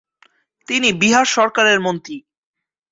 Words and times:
তিনি 0.67 0.89
বিহার 0.93 1.25
সরকারের 1.27 1.79
মন্ত্রী। 1.79 2.15